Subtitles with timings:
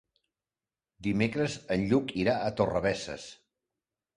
[1.09, 3.29] Dimecres en Lluc irà a Torrebesses.